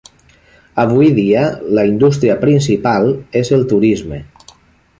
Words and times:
Avui 0.83 1.09
dia, 1.17 1.43
la 1.79 1.83
indústria 1.89 2.39
principal 2.47 3.13
és 3.43 3.53
el 3.59 3.69
turisme. 3.75 4.23